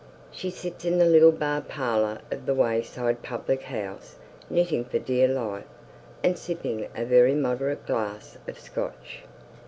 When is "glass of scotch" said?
7.85-9.19